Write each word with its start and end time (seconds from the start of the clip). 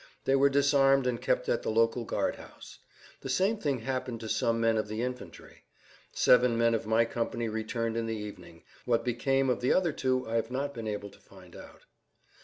They 0.25 0.35
were 0.35 0.49
disarmed 0.49 1.05
and 1.05 1.21
kept 1.21 1.47
at 1.47 1.61
the 1.61 1.69
local 1.69 2.05
guard 2.05 2.37
house; 2.37 2.79
the 3.19 3.29
same 3.29 3.59
thing 3.59 3.81
happened 3.81 4.19
to 4.21 4.29
some 4.29 4.59
men 4.59 4.75
of 4.75 4.87
the 4.87 5.03
infantry. 5.03 5.65
Seven 6.11 6.57
men 6.57 6.73
of 6.73 6.87
my 6.87 7.05
company 7.05 7.47
returned 7.47 7.95
in 7.95 8.07
the 8.07 8.17
evening; 8.17 8.63
what 8.85 9.05
became 9.05 9.47
of 9.47 9.61
the 9.61 9.71
other 9.73 9.91
two 9.91 10.27
I 10.27 10.37
have 10.37 10.49
not 10.49 10.73
been 10.73 10.87
able 10.87 11.11
to 11.11 11.19
find 11.19 11.55
out. 11.55 11.85